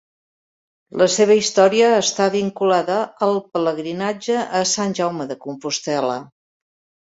La 1.01 1.07
seva 1.15 1.35
història 1.39 1.91
està 1.97 2.27
vinculada 2.37 2.97
al 3.27 3.39
pelegrinatge 3.59 4.41
a 4.63 4.65
Sant 4.75 4.99
Jaume 5.03 5.33
de 5.35 5.41
Compostel·la. 5.49 6.21